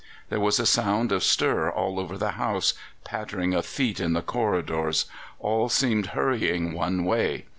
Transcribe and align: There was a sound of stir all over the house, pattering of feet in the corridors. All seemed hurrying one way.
There 0.29 0.39
was 0.39 0.59
a 0.59 0.65
sound 0.65 1.11
of 1.11 1.23
stir 1.23 1.69
all 1.69 1.99
over 1.99 2.17
the 2.17 2.31
house, 2.31 2.73
pattering 3.03 3.53
of 3.53 3.67
feet 3.67 3.99
in 3.99 4.13
the 4.13 4.23
corridors. 4.23 5.05
All 5.39 5.69
seemed 5.69 6.07
hurrying 6.17 6.73
one 6.73 7.05
way. 7.05 7.45